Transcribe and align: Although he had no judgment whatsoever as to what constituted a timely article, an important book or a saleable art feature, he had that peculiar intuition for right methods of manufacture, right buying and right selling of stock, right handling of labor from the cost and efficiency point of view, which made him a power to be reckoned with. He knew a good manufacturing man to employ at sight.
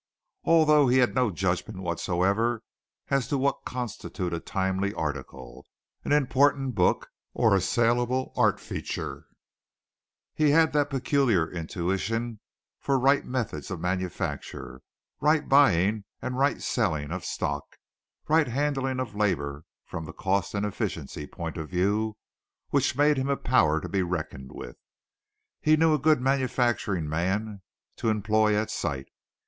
Although 0.45 0.87
he 0.87 0.97
had 0.97 1.13
no 1.13 1.29
judgment 1.29 1.83
whatsoever 1.83 2.63
as 3.09 3.27
to 3.27 3.37
what 3.37 3.63
constituted 3.65 4.35
a 4.35 4.39
timely 4.39 4.95
article, 4.95 5.63
an 6.03 6.11
important 6.11 6.73
book 6.73 7.11
or 7.35 7.53
a 7.53 7.61
saleable 7.61 8.33
art 8.35 8.59
feature, 8.59 9.27
he 10.33 10.49
had 10.49 10.73
that 10.73 10.89
peculiar 10.89 11.47
intuition 11.51 12.39
for 12.79 12.97
right 12.97 13.23
methods 13.27 13.69
of 13.69 13.79
manufacture, 13.79 14.81
right 15.19 15.47
buying 15.47 16.03
and 16.19 16.35
right 16.39 16.63
selling 16.63 17.11
of 17.11 17.23
stock, 17.23 17.77
right 18.27 18.47
handling 18.47 18.99
of 18.99 19.13
labor 19.13 19.65
from 19.85 20.05
the 20.05 20.13
cost 20.13 20.55
and 20.55 20.65
efficiency 20.65 21.27
point 21.27 21.57
of 21.57 21.69
view, 21.69 22.17
which 22.71 22.97
made 22.97 23.17
him 23.17 23.29
a 23.29 23.37
power 23.37 23.79
to 23.79 23.87
be 23.87 24.01
reckoned 24.01 24.51
with. 24.51 24.77
He 25.59 25.77
knew 25.77 25.93
a 25.93 25.99
good 25.99 26.19
manufacturing 26.19 27.07
man 27.07 27.61
to 27.97 28.09
employ 28.09 28.55
at 28.55 28.71
sight. 28.71 29.05